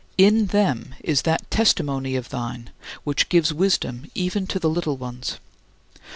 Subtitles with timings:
[0.17, 2.71] In them is that testimony of thine
[3.03, 5.37] which gives wisdom even to the little ones.